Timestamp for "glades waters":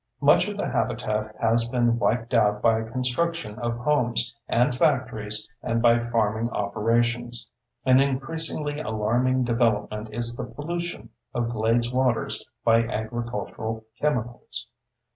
11.51-12.43